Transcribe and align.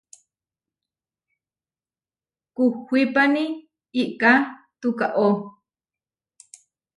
Kuhuípani 2.55 3.43
íka 4.01 4.31
tukaó. 4.79 5.29